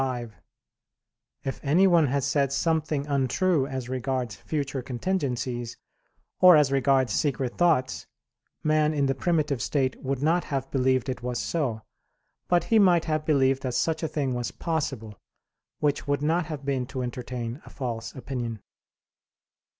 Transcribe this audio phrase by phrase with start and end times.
[0.01, 0.33] 5:
[1.43, 5.77] If anyone had said something untrue as regards future contingencies,
[6.39, 8.07] or as regards secret thoughts,
[8.63, 11.83] man in the primitive state would not have believed it was so:
[12.47, 15.19] but he might have believed that such a thing was possible;
[15.81, 18.59] which would not have been to entertain a false opinion.